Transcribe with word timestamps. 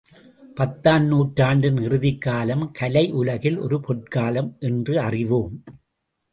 பத்தாம் 0.55 1.05
நூற்றாண்டின் 1.05 1.77
இறுதிக் 1.77 2.21
காலம், 2.21 2.71
கலை 2.71 3.11
உலகில் 3.11 3.57
ஒரு 3.57 3.79
பொற்காலம் 3.79 4.55
என்று 4.59 4.99
அறிவோம். 4.99 5.63